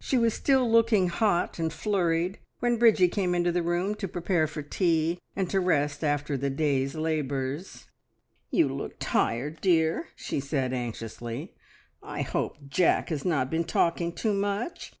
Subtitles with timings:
[0.00, 4.48] She was still looking hot and flurried when Bridgie came into the room to prepare
[4.48, 7.86] for tea, and to rest after the day's labours.
[8.50, 11.54] "You look tired, dear!" she said anxiously.
[12.02, 14.94] "I hope Jack has not been talking too much.